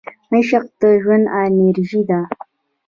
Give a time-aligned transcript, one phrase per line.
[0.35, 2.19] عشق د ژوند انرژي ده.